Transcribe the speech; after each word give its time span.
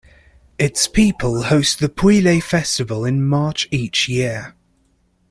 Its 0.57 0.87
people 0.87 1.43
host 1.43 1.77
the 1.79 1.87
Pujllay 1.87 2.41
festival 2.41 3.05
in 3.05 3.23
March 3.23 3.67
each 3.69 4.09
year. 4.09 4.55